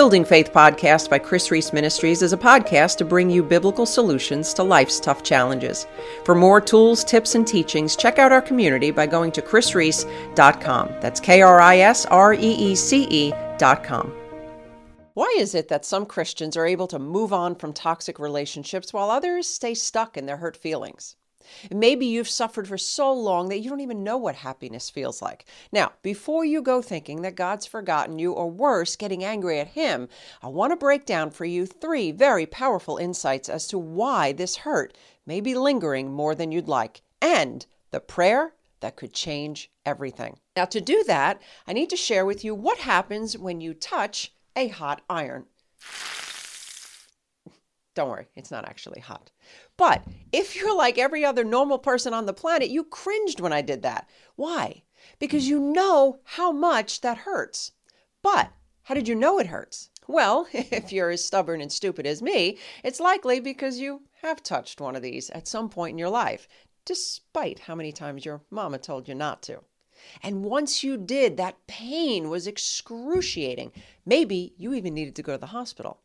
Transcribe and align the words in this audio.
Building 0.00 0.24
Faith 0.24 0.50
podcast 0.50 1.10
by 1.10 1.18
Kris 1.18 1.50
Reece 1.50 1.74
Ministries 1.74 2.22
is 2.22 2.32
a 2.32 2.36
podcast 2.38 2.96
to 2.96 3.04
bring 3.04 3.28
you 3.28 3.42
biblical 3.42 3.84
solutions 3.84 4.54
to 4.54 4.62
life's 4.62 4.98
tough 4.98 5.22
challenges. 5.22 5.86
For 6.24 6.34
more 6.34 6.58
tools, 6.58 7.04
tips, 7.04 7.34
and 7.34 7.46
teachings, 7.46 7.96
check 7.96 8.18
out 8.18 8.32
our 8.32 8.40
community 8.40 8.90
by 8.92 9.06
going 9.06 9.30
to 9.32 9.42
krisreece.com. 9.42 10.88
That's 11.02 11.20
K 11.20 11.42
R 11.42 11.60
I 11.60 11.80
S 11.80 12.06
R 12.06 12.32
E 12.32 12.38
E 12.38 12.74
C 12.74 13.06
E.com. 13.10 14.10
Why 15.12 15.36
is 15.36 15.54
it 15.54 15.68
that 15.68 15.84
some 15.84 16.06
Christians 16.06 16.56
are 16.56 16.64
able 16.64 16.86
to 16.86 16.98
move 16.98 17.34
on 17.34 17.54
from 17.54 17.74
toxic 17.74 18.18
relationships 18.18 18.94
while 18.94 19.10
others 19.10 19.46
stay 19.46 19.74
stuck 19.74 20.16
in 20.16 20.24
their 20.24 20.38
hurt 20.38 20.56
feelings? 20.56 21.16
Maybe 21.70 22.06
you've 22.06 22.28
suffered 22.28 22.68
for 22.68 22.78
so 22.78 23.12
long 23.12 23.48
that 23.48 23.60
you 23.60 23.70
don't 23.70 23.80
even 23.80 24.04
know 24.04 24.16
what 24.16 24.36
happiness 24.36 24.90
feels 24.90 25.20
like. 25.20 25.44
Now, 25.72 25.92
before 26.02 26.44
you 26.44 26.62
go 26.62 26.82
thinking 26.82 27.22
that 27.22 27.34
God's 27.34 27.66
forgotten 27.66 28.18
you, 28.18 28.32
or 28.32 28.50
worse, 28.50 28.96
getting 28.96 29.24
angry 29.24 29.58
at 29.58 29.68
Him, 29.68 30.08
I 30.42 30.48
want 30.48 30.72
to 30.72 30.76
break 30.76 31.06
down 31.06 31.30
for 31.30 31.44
you 31.44 31.66
three 31.66 32.12
very 32.12 32.46
powerful 32.46 32.96
insights 32.96 33.48
as 33.48 33.66
to 33.68 33.78
why 33.78 34.32
this 34.32 34.56
hurt 34.58 34.96
may 35.26 35.40
be 35.40 35.54
lingering 35.54 36.12
more 36.12 36.34
than 36.34 36.52
you'd 36.52 36.68
like, 36.68 37.02
and 37.20 37.66
the 37.90 38.00
prayer 38.00 38.54
that 38.80 38.96
could 38.96 39.12
change 39.12 39.70
everything. 39.84 40.38
Now, 40.56 40.64
to 40.66 40.80
do 40.80 41.04
that, 41.06 41.40
I 41.66 41.72
need 41.72 41.90
to 41.90 41.96
share 41.96 42.24
with 42.24 42.44
you 42.44 42.54
what 42.54 42.78
happens 42.78 43.36
when 43.36 43.60
you 43.60 43.74
touch 43.74 44.32
a 44.56 44.68
hot 44.68 45.02
iron. 45.08 45.46
Don't 48.00 48.08
worry, 48.08 48.28
it's 48.34 48.50
not 48.50 48.64
actually 48.64 49.00
hot. 49.00 49.30
But 49.76 50.02
if 50.32 50.56
you're 50.56 50.74
like 50.74 50.96
every 50.96 51.22
other 51.22 51.44
normal 51.44 51.78
person 51.78 52.14
on 52.14 52.24
the 52.24 52.32
planet, 52.32 52.70
you 52.70 52.82
cringed 52.82 53.40
when 53.40 53.52
I 53.52 53.60
did 53.60 53.82
that. 53.82 54.08
Why? 54.36 54.84
Because 55.18 55.48
you 55.48 55.60
know 55.60 56.20
how 56.24 56.50
much 56.50 57.02
that 57.02 57.18
hurts. 57.28 57.72
But 58.22 58.52
how 58.84 58.94
did 58.94 59.06
you 59.06 59.14
know 59.14 59.38
it 59.38 59.48
hurts? 59.48 59.90
Well, 60.08 60.48
if 60.54 60.92
you're 60.92 61.10
as 61.10 61.22
stubborn 61.22 61.60
and 61.60 61.70
stupid 61.70 62.06
as 62.06 62.22
me, 62.22 62.56
it's 62.82 63.00
likely 63.00 63.38
because 63.38 63.80
you 63.80 64.04
have 64.22 64.42
touched 64.42 64.80
one 64.80 64.96
of 64.96 65.02
these 65.02 65.28
at 65.28 65.46
some 65.46 65.68
point 65.68 65.92
in 65.92 65.98
your 65.98 66.08
life, 66.08 66.48
despite 66.86 67.58
how 67.58 67.74
many 67.74 67.92
times 67.92 68.24
your 68.24 68.40
mama 68.48 68.78
told 68.78 69.08
you 69.08 69.14
not 69.14 69.42
to. 69.42 69.60
And 70.22 70.42
once 70.42 70.82
you 70.82 70.96
did, 70.96 71.36
that 71.36 71.66
pain 71.66 72.30
was 72.30 72.46
excruciating. 72.46 73.72
Maybe 74.06 74.54
you 74.56 74.72
even 74.72 74.94
needed 74.94 75.16
to 75.16 75.22
go 75.22 75.32
to 75.32 75.38
the 75.38 75.48
hospital. 75.48 76.00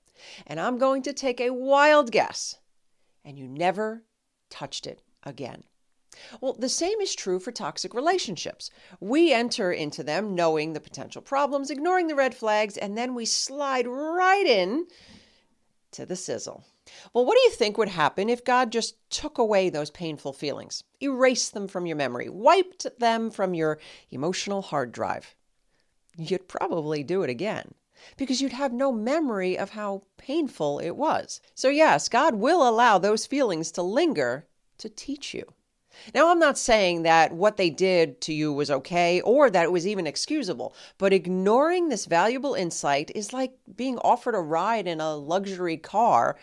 And 0.48 0.60
I'm 0.60 0.78
going 0.78 1.02
to 1.04 1.14
take 1.14 1.40
a 1.40 1.54
wild 1.54 2.12
guess. 2.12 2.58
And 3.24 3.38
you 3.38 3.48
never 3.48 4.04
touched 4.50 4.88
it 4.88 5.02
again. 5.24 5.64
Well, 6.40 6.54
the 6.54 6.70
same 6.70 7.02
is 7.02 7.14
true 7.14 7.40
for 7.40 7.52
toxic 7.52 7.94
relationships. 7.94 8.70
We 9.00 9.34
enter 9.34 9.72
into 9.72 10.04
them 10.04 10.36
knowing 10.36 10.74
the 10.74 10.80
potential 10.80 11.22
problems, 11.22 11.70
ignoring 11.70 12.08
the 12.08 12.16
red 12.16 12.34
flags, 12.34 12.78
and 12.78 12.98
then 12.98 13.16
we 13.16 13.26
slide 13.26 13.88
right 13.88 14.46
in 14.46 14.88
to 15.92 16.06
the 16.06 16.16
sizzle. 16.16 16.64
Well, 17.14 17.26
what 17.26 17.36
do 17.36 17.42
you 17.42 17.52
think 17.52 17.78
would 17.78 17.90
happen 17.90 18.30
if 18.30 18.46
God 18.46 18.72
just 18.72 18.96
took 19.10 19.38
away 19.38 19.70
those 19.70 19.90
painful 19.90 20.34
feelings, 20.34 20.84
erased 21.02 21.54
them 21.54 21.68
from 21.68 21.86
your 21.86 21.98
memory, 21.98 22.30
wiped 22.30 22.88
them 23.00 23.32
from 23.32 23.54
your 23.54 23.80
emotional 24.12 24.62
hard 24.62 24.92
drive? 24.92 25.36
You'd 26.18 26.48
probably 26.48 27.04
do 27.04 27.24
it 27.24 27.30
again 27.30 27.74
because 28.18 28.42
you'd 28.42 28.54
have 28.54 28.74
no 28.74 28.92
memory 28.92 29.58
of 29.58 29.72
how 29.72 30.04
painful 30.18 30.80
it 30.80 30.96
was. 30.96 31.42
So, 31.54 31.70
yes, 31.70 32.10
God 32.10 32.36
will 32.36 32.68
allow 32.68 32.98
those 32.98 33.26
feelings 33.26 33.72
to 33.74 33.82
linger 33.82 34.48
to 34.78 34.90
teach 34.90 35.34
you. 35.34 35.54
Now, 36.14 36.30
I'm 36.30 36.40
not 36.40 36.58
saying 36.58 37.04
that 37.04 37.32
what 37.32 37.58
they 37.58 37.70
did 37.70 38.20
to 38.22 38.34
you 38.34 38.52
was 38.52 38.70
okay 38.70 39.22
or 39.22 39.50
that 39.50 39.64
it 39.64 39.72
was 39.72 39.88
even 39.88 40.08
excusable, 40.08 40.76
but 40.98 41.14
ignoring 41.14 41.90
this 41.90 42.06
valuable 42.06 42.54
insight 42.54 43.12
is 43.16 43.34
like 43.34 43.54
being 43.76 43.98
offered 44.00 44.36
a 44.36 44.40
ride 44.40 44.88
in 44.88 45.00
a 45.00 45.16
luxury 45.16 45.78
car, 45.78 46.38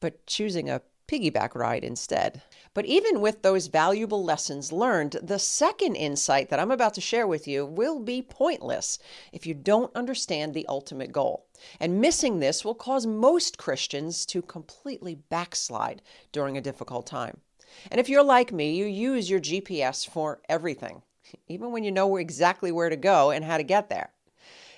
but 0.00 0.24
choosing 0.26 0.70
a 0.70 0.80
piggyback 1.06 1.54
ride 1.54 1.84
instead. 1.84 2.42
But 2.72 2.86
even 2.86 3.20
with 3.20 3.42
those 3.42 3.68
valuable 3.68 4.24
lessons 4.24 4.72
learned, 4.72 5.16
the 5.22 5.38
second 5.38 5.96
insight 5.96 6.48
that 6.50 6.58
I'm 6.58 6.70
about 6.70 6.94
to 6.94 7.00
share 7.00 7.26
with 7.26 7.46
you 7.46 7.64
will 7.64 8.00
be 8.00 8.22
pointless 8.22 8.98
if 9.32 9.46
you 9.46 9.54
don't 9.54 9.94
understand 9.94 10.54
the 10.54 10.66
ultimate 10.66 11.12
goal. 11.12 11.46
And 11.78 12.00
missing 12.00 12.40
this 12.40 12.64
will 12.64 12.74
cause 12.74 13.06
most 13.06 13.58
Christians 13.58 14.26
to 14.26 14.42
completely 14.42 15.14
backslide 15.14 16.02
during 16.32 16.56
a 16.56 16.62
difficult 16.62 17.06
time. 17.06 17.40
And 17.90 18.00
if 18.00 18.08
you're 18.08 18.24
like 18.24 18.52
me, 18.52 18.74
you 18.74 18.86
use 18.86 19.28
your 19.28 19.40
GPS 19.40 20.08
for 20.08 20.40
everything, 20.48 21.02
even 21.48 21.70
when 21.70 21.84
you 21.84 21.92
know 21.92 22.16
exactly 22.16 22.72
where 22.72 22.88
to 22.88 22.96
go 22.96 23.30
and 23.30 23.44
how 23.44 23.56
to 23.56 23.62
get 23.62 23.88
there. 23.88 24.13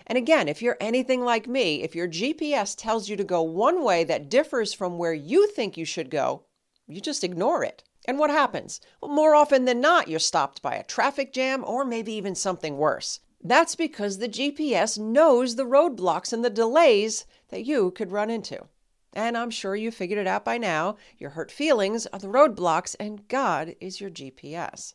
And 0.07 0.17
again, 0.17 0.49
if 0.49 0.63
you're 0.63 0.77
anything 0.81 1.23
like 1.23 1.49
me, 1.49 1.83
if 1.83 1.95
your 1.95 2.09
GPS 2.09 2.77
tells 2.77 3.09
you 3.09 3.17
to 3.17 3.25
go 3.25 3.43
one 3.43 3.83
way 3.83 4.05
that 4.05 4.29
differs 4.31 4.73
from 4.73 4.99
where 4.99 5.15
you 5.15 5.49
think 5.49 5.77
you 5.77 5.85
should 5.85 6.11
go, 6.11 6.45
you 6.87 7.01
just 7.01 7.25
ignore 7.25 7.65
it. 7.65 7.83
And 8.07 8.19
what 8.19 8.31
happens? 8.31 8.81
Well, 9.01 9.11
more 9.11 9.35
often 9.35 9.65
than 9.65 9.81
not, 9.81 10.07
you're 10.07 10.21
stopped 10.21 10.63
by 10.63 10.77
a 10.77 10.85
traffic 10.85 11.33
jam 11.33 11.65
or 11.67 11.85
maybe 11.85 12.13
even 12.13 12.37
something 12.37 12.77
worse. 12.77 13.19
That's 13.43 13.75
because 13.75 14.19
the 14.19 14.29
GPS 14.29 14.97
knows 14.99 15.57
the 15.57 15.65
roadblocks 15.65 16.33
and 16.33 16.45
the 16.45 16.51
delays 16.51 17.27
that 17.49 17.65
you 17.65 17.91
could 17.91 18.13
run 18.13 18.31
into. 18.31 18.67
And 19.13 19.37
I'm 19.37 19.51
sure 19.51 19.75
you 19.75 19.91
figured 19.91 20.19
it 20.19 20.27
out 20.27 20.45
by 20.45 20.59
now. 20.59 20.97
Your 21.19 21.31
hurt 21.31 21.51
feelings 21.51 22.07
are 22.09 22.19
the 22.19 22.29
roadblocks, 22.29 22.95
and 23.01 23.27
God 23.29 23.75
is 23.81 24.01
your 24.01 24.11
GPS. 24.11 24.95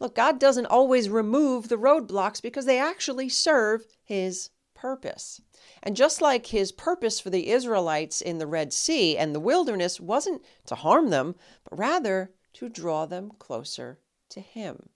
Look, 0.00 0.14
God 0.14 0.38
doesn't 0.38 0.66
always 0.66 1.08
remove 1.08 1.68
the 1.68 1.76
roadblocks 1.76 2.42
because 2.42 2.66
they 2.66 2.78
actually 2.78 3.28
serve 3.28 3.84
His 4.04 4.50
purpose. 4.74 5.40
And 5.82 5.96
just 5.96 6.20
like 6.20 6.46
his 6.46 6.72
purpose 6.72 7.18
for 7.18 7.30
the 7.30 7.48
Israelites 7.48 8.20
in 8.20 8.36
the 8.36 8.46
Red 8.46 8.70
Sea 8.70 9.16
and 9.16 9.34
the 9.34 9.40
wilderness 9.40 9.98
wasn't 9.98 10.42
to 10.66 10.74
harm 10.74 11.08
them, 11.08 11.36
but 11.64 11.78
rather 11.78 12.32
to 12.54 12.68
draw 12.68 13.06
them 13.06 13.32
closer 13.38 13.98
to 14.28 14.40
him. 14.40 14.90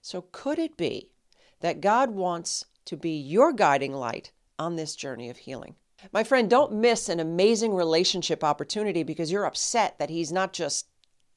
So, 0.00 0.22
could 0.32 0.58
it 0.58 0.76
be 0.76 1.12
that 1.60 1.80
God 1.80 2.10
wants 2.10 2.64
to 2.86 2.96
be 2.96 3.16
your 3.16 3.52
guiding 3.52 3.92
light 3.92 4.32
on 4.58 4.74
this 4.74 4.96
journey 4.96 5.30
of 5.30 5.38
healing? 5.38 5.76
My 6.12 6.24
friend, 6.24 6.50
don't 6.50 6.72
miss 6.72 7.08
an 7.08 7.20
amazing 7.20 7.74
relationship 7.74 8.42
opportunity 8.42 9.04
because 9.04 9.30
you're 9.30 9.44
upset 9.44 10.00
that 10.00 10.10
he's 10.10 10.32
not 10.32 10.52
just 10.52 10.88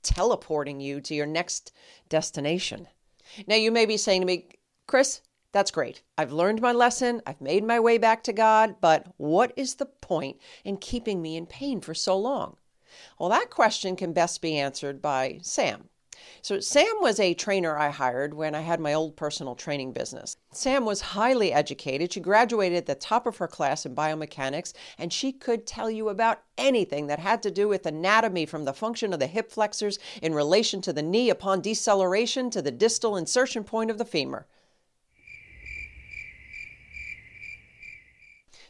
teleporting 0.05 0.79
you 0.79 1.01
to 1.01 1.15
your 1.15 1.25
next 1.25 1.73
destination. 2.07 2.87
Now, 3.47 3.55
you 3.55 3.71
may 3.71 3.85
be 3.85 3.97
saying 3.97 4.21
to 4.21 4.27
me, 4.27 4.47
Kris, 4.87 5.21
that's 5.51 5.71
great. 5.71 6.03
I've 6.17 6.31
learned 6.31 6.61
my 6.61 6.71
lesson. 6.71 7.21
I've 7.25 7.41
made 7.41 7.63
my 7.63 7.79
way 7.79 7.97
back 7.97 8.23
to 8.23 8.33
God, 8.33 8.75
but 8.81 9.07
what 9.17 9.51
is 9.55 9.75
the 9.75 9.85
point 9.85 10.37
in 10.63 10.77
keeping 10.77 11.21
me 11.21 11.35
in 11.35 11.45
pain 11.45 11.81
for 11.81 11.93
so 11.93 12.17
long? 12.17 12.57
Well, 13.17 13.29
that 13.29 13.49
question 13.49 13.95
can 13.95 14.13
best 14.13 14.41
be 14.41 14.57
answered 14.57 15.01
by 15.01 15.39
Sam. 15.41 15.89
So, 16.45 16.59
Sam 16.59 16.97
was 17.01 17.19
a 17.19 17.33
trainer 17.33 17.75
I 17.75 17.89
hired 17.89 18.35
when 18.35 18.53
I 18.53 18.61
had 18.61 18.79
my 18.79 18.93
old 18.93 19.15
personal 19.15 19.55
training 19.55 19.93
business. 19.93 20.37
Sam 20.51 20.85
was 20.85 21.01
highly 21.01 21.51
educated. 21.51 22.13
She 22.13 22.19
graduated 22.19 22.77
at 22.77 22.85
the 22.85 22.93
top 22.93 23.25
of 23.25 23.37
her 23.37 23.47
class 23.47 23.83
in 23.83 23.95
biomechanics, 23.95 24.73
and 24.99 25.11
she 25.11 25.31
could 25.31 25.65
tell 25.65 25.89
you 25.89 26.07
about 26.07 26.43
anything 26.55 27.07
that 27.07 27.17
had 27.17 27.41
to 27.41 27.49
do 27.49 27.67
with 27.67 27.87
anatomy 27.87 28.45
from 28.45 28.63
the 28.63 28.75
function 28.75 29.11
of 29.11 29.19
the 29.19 29.25
hip 29.25 29.51
flexors 29.51 29.97
in 30.21 30.35
relation 30.35 30.81
to 30.81 30.93
the 30.93 31.01
knee 31.01 31.31
upon 31.31 31.61
deceleration 31.61 32.51
to 32.51 32.61
the 32.61 32.69
distal 32.69 33.17
insertion 33.17 33.63
point 33.63 33.89
of 33.89 33.97
the 33.97 34.05
femur. 34.05 34.45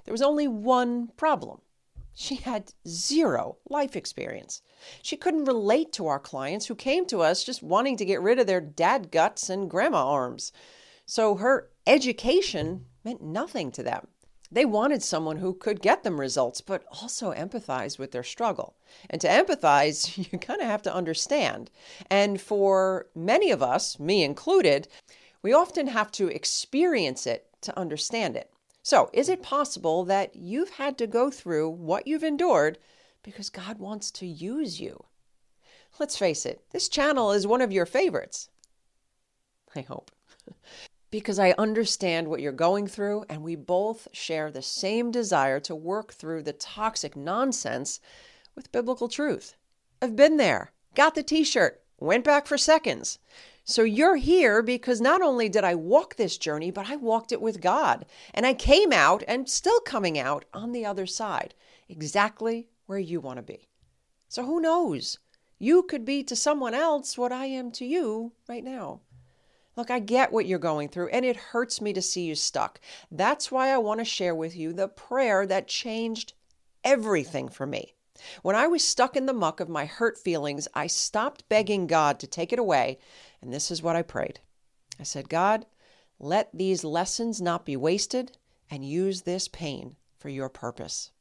There 0.06 0.14
was 0.14 0.22
only 0.22 0.48
one 0.48 1.10
problem. 1.18 1.60
She 2.18 2.36
had 2.36 2.72
zero 2.88 3.58
life 3.70 3.96
experience. 3.96 4.62
She 5.02 5.18
couldn't 5.18 5.46
relate 5.46 5.92
to 5.94 6.08
our 6.08 6.20
clients 6.20 6.66
who 6.66 6.76
came 6.76 7.06
to 7.08 7.22
us 7.22 7.44
just 7.44 7.62
wanting 7.62 7.98
to 7.98 8.06
get 8.06 8.22
rid 8.22 8.40
of 8.40 8.48
their 8.48 8.62
dad 8.62 9.12
guts 9.12 9.50
and 9.50 9.70
grandma 9.70 10.08
arms. 10.08 10.54
So 11.06 11.36
her 11.36 11.70
education 11.86 12.86
meant 13.04 13.22
nothing 13.22 13.70
to 13.74 13.84
them. 13.84 14.08
They 14.50 14.64
wanted 14.64 15.04
someone 15.04 15.38
who 15.38 15.54
could 15.54 15.82
get 15.82 16.04
them 16.04 16.20
results, 16.20 16.62
but 16.62 16.86
also 17.02 17.34
empathize 17.34 18.00
with 18.00 18.12
their 18.12 18.24
struggle. 18.24 18.78
And 19.10 19.20
to 19.20 19.28
empathize, 19.28 20.18
you 20.32 20.40
kind 20.40 20.62
of 20.62 20.68
have 20.68 20.84
to 20.84 20.96
understand. 20.96 21.70
And 22.10 22.40
for 22.40 23.08
many 23.14 23.52
of 23.52 23.62
us, 23.62 24.00
me 24.00 24.24
included, 24.24 24.88
we 25.42 25.52
often 25.52 25.88
have 25.88 26.12
to 26.14 26.30
experience 26.30 27.28
it 27.28 27.48
to 27.62 27.78
understand 27.78 28.38
it. 28.38 28.50
So, 28.86 29.10
is 29.14 29.30
it 29.30 29.42
possible 29.42 30.04
that 30.04 30.36
you've 30.36 30.70
had 30.70 30.96
to 31.00 31.08
go 31.08 31.32
through 31.32 31.72
what 31.72 32.06
you've 32.06 32.24
endured 32.24 32.78
because 33.24 33.50
God 33.50 33.80
wants 33.80 34.12
to 34.12 34.28
use 34.28 34.80
you? 34.80 35.06
Let's 36.00 36.16
face 36.16 36.46
it, 36.46 36.62
this 36.70 36.88
channel 36.88 37.32
is 37.32 37.48
one 37.48 37.62
of 37.62 37.72
your 37.72 37.88
favorites. 37.88 38.52
I 39.76 39.82
hope. 39.82 40.12
because 41.10 41.40
I 41.40 41.56
understand 41.58 42.28
what 42.28 42.42
you're 42.42 42.52
going 42.52 42.86
through, 42.86 43.26
and 43.28 43.42
we 43.42 43.56
both 43.56 44.08
share 44.12 44.52
the 44.52 44.62
same 44.62 45.10
desire 45.10 45.60
to 45.62 45.74
work 45.74 46.14
through 46.14 46.44
the 46.44 46.54
toxic 46.54 47.16
nonsense 47.16 48.00
with 48.54 48.72
biblical 48.72 49.08
truth. 49.08 49.56
I've 50.00 50.16
been 50.16 50.38
there, 50.38 50.74
got 50.94 51.16
the 51.16 51.24
t 51.24 51.44
shirt, 51.44 51.82
went 52.00 52.24
back 52.24 52.46
for 52.46 52.56
seconds. 52.56 53.18
So 53.68 53.82
you're 53.82 54.16
here 54.16 54.62
because 54.62 55.02
not 55.02 55.24
only 55.24 55.50
did 55.50 55.64
I 55.64 55.74
walk 55.74 56.16
this 56.16 56.38
journey, 56.38 56.70
but 56.70 56.88
I 56.88 56.96
walked 56.96 57.32
it 57.32 57.42
with 57.42 57.62
God. 57.62 58.06
And 58.32 58.46
I 58.46 58.54
came 58.54 58.94
out 58.94 59.24
and 59.28 59.50
still 59.50 59.80
coming 59.80 60.20
out 60.20 60.46
on 60.54 60.72
the 60.72 60.86
other 60.86 61.08
side, 61.08 61.56
exactly 61.90 62.70
where 62.86 63.00
you 63.00 63.20
want 63.20 63.38
to 63.38 63.44
be. 63.44 63.68
So 64.30 64.46
who 64.46 64.62
knows? 64.62 65.18
You 65.58 65.82
could 65.82 66.06
be 66.06 66.24
to 66.26 66.36
someone 66.36 66.76
else 66.76 67.18
what 67.18 67.32
I 67.32 67.46
am 67.48 67.72
to 67.72 67.86
you 67.86 68.34
right 68.48 68.64
now. 68.64 69.02
Look, 69.76 69.90
I 69.90 70.00
get 70.00 70.32
what 70.32 70.46
you're 70.46 70.60
going 70.60 70.88
through, 70.88 71.10
and 71.10 71.26
it 71.26 71.36
hurts 71.36 71.82
me 71.82 71.92
to 71.94 72.02
see 72.02 72.22
you 72.22 72.36
stuck. 72.36 72.80
That's 73.12 73.52
why 73.52 73.70
I 73.70 73.78
want 73.80 74.00
to 74.00 74.06
share 74.06 74.36
with 74.36 74.56
you 74.56 74.74
the 74.74 74.88
prayer 74.88 75.48
that 75.48 75.68
changed 75.68 76.34
everything 76.84 77.50
for 77.50 77.66
me. 77.66 77.96
When 78.42 78.56
I 78.56 78.68
was 78.68 78.84
stuck 78.84 79.18
in 79.18 79.26
the 79.26 79.34
muck 79.34 79.60
of 79.60 79.68
my 79.68 79.86
hurt 79.86 80.18
feelings, 80.18 80.70
I 80.74 80.88
stopped 80.88 81.50
begging 81.50 81.88
God 81.88 82.20
to 82.20 82.28
take 82.28 82.54
it 82.54 82.60
away, 82.60 82.98
and 83.42 83.54
this 83.54 83.72
is 83.72 83.82
what 83.82 83.96
I 83.96 84.02
prayed. 84.02 84.40
I 85.00 85.04
said, 85.04 85.30
God, 85.30 85.66
let 86.20 86.50
these 86.54 86.84
lessons 86.84 87.42
not 87.42 87.66
be 87.66 87.76
wasted, 87.76 88.38
and 88.70 88.84
use 88.84 89.22
this 89.22 89.48
pain 89.48 89.96
for 90.18 90.30
your 90.30 90.50
purpose. 90.50 91.12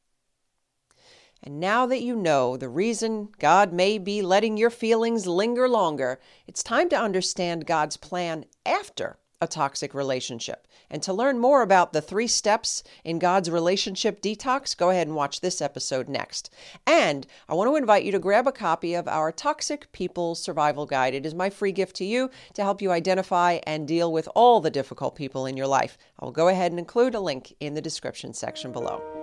And 1.43 1.59
now 1.59 1.85
that 1.85 2.01
you 2.01 2.15
know 2.15 2.57
the 2.57 2.69
reason 2.69 3.29
God 3.37 3.71
may 3.71 3.97
be 3.97 4.21
letting 4.21 4.57
your 4.57 4.71
feelings 4.71 5.27
linger 5.27 5.69
longer, 5.69 6.19
it's 6.47 6.63
time 6.63 6.89
to 6.89 6.99
understand 6.99 7.67
God's 7.67 7.97
plan 7.97 8.45
after 8.65 9.19
a 9.41 9.47
toxic 9.47 9.93
relationship. 9.93 10.67
And 10.89 11.01
to 11.03 11.13
learn 11.13 11.39
more 11.39 11.61
about 11.61 11.93
the 11.93 12.01
three 12.01 12.27
steps 12.27 12.83
in 13.03 13.19
God's 13.19 13.49
relationship 13.49 14.21
detox, 14.21 14.75
go 14.75 14.89
ahead 14.89 15.07
and 15.07 15.15
watch 15.15 15.41
this 15.41 15.61
episode 15.61 16.07
next. 16.07 16.49
And 16.85 17.27
I 17.49 17.53
want 17.53 17.69
to 17.69 17.75
invite 17.75 18.03
you 18.03 18.11
to 18.11 18.19
grab 18.19 18.47
a 18.47 18.51
copy 18.51 18.93
of 18.93 19.07
our 19.07 19.31
Toxic 19.31 19.91
People 19.91 20.35
Survival 20.35 20.85
Guide. 20.85 21.13
It 21.13 21.25
is 21.25 21.33
my 21.33 21.49
free 21.49 21.71
gift 21.71 21.95
to 21.97 22.05
you 22.05 22.29
to 22.53 22.63
help 22.63 22.81
you 22.81 22.91
identify 22.91 23.59
and 23.63 23.87
deal 23.87 24.11
with 24.11 24.29
all 24.35 24.61
the 24.61 24.71
difficult 24.71 25.15
people 25.15 25.45
in 25.45 25.57
your 25.57 25.67
life. 25.67 25.97
I 26.19 26.25
will 26.25 26.31
go 26.31 26.47
ahead 26.47 26.71
and 26.71 26.79
include 26.79 27.15
a 27.15 27.19
link 27.19 27.55
in 27.59 27.73
the 27.73 27.81
description 27.81 28.33
section 28.33 28.71
below. 28.71 29.14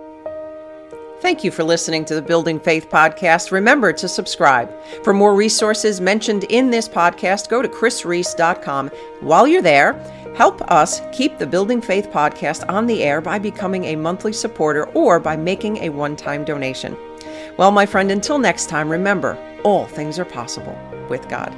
Thank 1.23 1.45
you 1.45 1.51
for 1.51 1.63
listening 1.63 2.03
to 2.05 2.15
the 2.15 2.21
Building 2.21 2.59
Faith 2.59 2.89
podcast. 2.89 3.53
Remember 3.53 3.93
to 3.93 4.09
subscribe. 4.09 4.69
For 5.05 5.13
more 5.13 5.35
resources 5.35 6.01
mentioned 6.01 6.43
in 6.49 6.69
this 6.69 6.89
podcast, 6.89 7.47
go 7.47 7.61
to 7.61 7.69
krisreece.com. 7.69 8.89
While 9.21 9.47
you're 9.47 9.61
there, 9.61 9.93
help 10.35 10.61
us 10.69 11.01
keep 11.13 11.37
the 11.37 11.47
Building 11.47 11.81
Faith 11.81 12.09
podcast 12.11 12.65
on 12.67 12.87
the 12.87 13.01
air 13.03 13.21
by 13.21 13.39
becoming 13.39 13.85
a 13.85 13.95
monthly 13.95 14.33
supporter 14.33 14.83
or 14.89 15.17
by 15.17 15.37
making 15.37 15.77
a 15.77 15.87
one 15.87 16.17
time 16.17 16.43
donation. 16.43 16.97
Well, 17.55 17.71
my 17.71 17.85
friend, 17.85 18.11
until 18.11 18.37
next 18.37 18.67
time, 18.67 18.89
remember 18.89 19.37
all 19.63 19.85
things 19.85 20.19
are 20.19 20.25
possible 20.25 20.77
with 21.07 21.29
God. 21.29 21.57